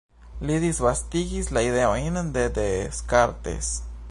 [0.49, 3.75] Li disvastigis la ideojn de Descartes.